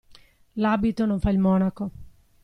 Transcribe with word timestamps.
L'abito 0.53 1.05
non 1.05 1.19
fa 1.19 1.29
il 1.29 1.37
monaco. 1.37 1.91